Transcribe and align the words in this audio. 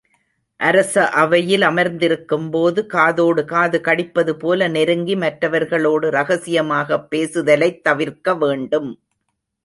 அரச 0.59 1.09
அவையில் 1.09 1.61
அமர்ந்திருக்கும்போது 1.61 2.85
காதோடு 2.85 3.45
காது 3.45 3.81
கடிப்பது 3.81 4.35
போல 4.35 4.67
நெருங்கி 4.67 5.15
மற்றவர்களோடு 5.15 6.09
ரகசியமாகப் 6.09 7.15
பேசுதலைத் 7.15 7.81
தவிர்க்க 7.81 8.35
வேண்டும். 8.35 8.89